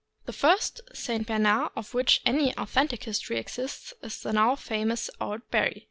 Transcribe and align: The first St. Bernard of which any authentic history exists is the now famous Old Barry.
The 0.25 0.33
first 0.33 0.81
St. 0.95 1.27
Bernard 1.27 1.73
of 1.75 1.93
which 1.93 2.21
any 2.25 2.57
authentic 2.57 3.03
history 3.03 3.37
exists 3.37 3.93
is 4.01 4.19
the 4.21 4.33
now 4.33 4.55
famous 4.55 5.11
Old 5.19 5.47
Barry. 5.51 5.79